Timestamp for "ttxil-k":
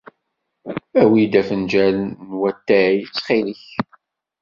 3.05-3.63